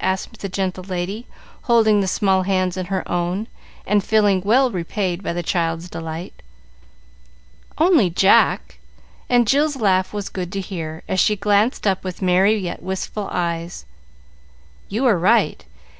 asked 0.00 0.40
the 0.40 0.48
gentle 0.48 0.82
lady, 0.82 1.24
holding 1.70 2.00
the 2.00 2.08
small 2.08 2.42
hands 2.42 2.76
in 2.76 2.86
her 2.86 3.08
own, 3.08 3.46
and 3.86 4.02
feeling 4.02 4.40
well 4.40 4.68
repaid 4.72 5.22
by 5.22 5.32
the 5.32 5.40
child's 5.40 5.88
delight. 5.88 6.42
"Only 7.78 8.10
Jack;" 8.10 8.80
and 9.30 9.46
Jill's 9.46 9.76
laugh 9.76 10.12
was 10.12 10.28
good 10.28 10.50
to 10.50 10.60
hear, 10.60 11.04
as 11.06 11.20
she 11.20 11.36
glanced 11.36 11.86
up 11.86 12.02
with 12.02 12.20
merry, 12.22 12.56
yet 12.58 12.82
wistful 12.82 13.28
eyes. 13.30 13.84
"You 14.88 15.06
are 15.06 15.16
right. 15.16 15.64